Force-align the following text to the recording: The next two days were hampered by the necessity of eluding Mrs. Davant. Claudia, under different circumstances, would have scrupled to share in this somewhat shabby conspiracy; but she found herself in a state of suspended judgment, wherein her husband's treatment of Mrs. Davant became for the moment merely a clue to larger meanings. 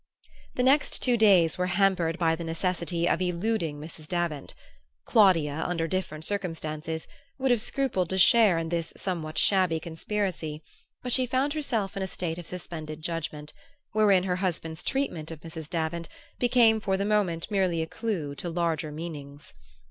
The 0.55 0.63
next 0.63 1.03
two 1.03 1.15
days 1.15 1.59
were 1.59 1.67
hampered 1.67 2.17
by 2.17 2.35
the 2.35 2.43
necessity 2.43 3.07
of 3.07 3.21
eluding 3.21 3.79
Mrs. 3.79 4.07
Davant. 4.07 4.55
Claudia, 5.05 5.63
under 5.67 5.87
different 5.87 6.25
circumstances, 6.25 7.07
would 7.37 7.51
have 7.51 7.61
scrupled 7.61 8.09
to 8.09 8.17
share 8.17 8.57
in 8.57 8.69
this 8.69 8.93
somewhat 8.97 9.37
shabby 9.37 9.79
conspiracy; 9.79 10.63
but 11.03 11.13
she 11.13 11.27
found 11.27 11.53
herself 11.53 11.95
in 11.95 12.01
a 12.01 12.07
state 12.07 12.39
of 12.39 12.47
suspended 12.47 13.03
judgment, 13.03 13.53
wherein 13.91 14.23
her 14.23 14.37
husband's 14.37 14.81
treatment 14.81 15.29
of 15.29 15.41
Mrs. 15.41 15.69
Davant 15.69 16.07
became 16.39 16.79
for 16.81 16.97
the 16.97 17.05
moment 17.05 17.51
merely 17.51 17.83
a 17.83 17.85
clue 17.85 18.33
to 18.33 18.49
larger 18.49 18.91
meanings. 18.91 19.53